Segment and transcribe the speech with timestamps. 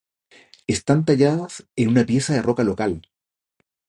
[0.65, 3.01] Están talladas en una pieza de roca local.